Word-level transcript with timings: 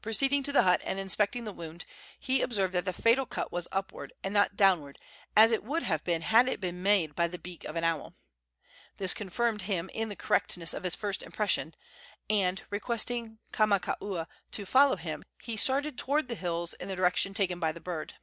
Proceeding 0.00 0.42
to 0.42 0.50
the 0.50 0.64
hut 0.64 0.80
and 0.82 0.98
inspecting 0.98 1.44
the 1.44 1.52
wound, 1.52 1.84
he 2.18 2.42
observed 2.42 2.74
that 2.74 2.84
the 2.84 2.92
fatal 2.92 3.24
cut 3.24 3.52
was 3.52 3.68
upward, 3.70 4.12
and 4.24 4.34
not 4.34 4.56
downward, 4.56 4.98
as 5.36 5.52
it 5.52 5.62
would 5.62 5.84
have 5.84 6.02
been 6.02 6.22
had 6.22 6.48
it 6.48 6.60
been 6.60 6.82
made 6.82 7.14
by 7.14 7.28
the 7.28 7.38
beak 7.38 7.62
of 7.66 7.76
an 7.76 7.84
owl. 7.84 8.16
This 8.96 9.14
confirmed 9.14 9.62
him 9.62 9.88
in 9.90 10.08
the 10.08 10.16
correctness 10.16 10.74
of 10.74 10.82
his 10.82 10.96
first 10.96 11.22
impression, 11.22 11.76
and, 12.28 12.64
requesting 12.70 13.38
Kamakaua 13.52 14.26
to 14.50 14.66
follow 14.66 14.96
him, 14.96 15.22
he 15.40 15.56
started 15.56 15.96
toward 15.96 16.26
the 16.26 16.34
hills 16.34 16.74
in 16.74 16.88
the 16.88 16.96
direction 16.96 17.32
taken 17.32 17.60
by 17.60 17.70
the 17.70 17.78
bird. 17.80 18.14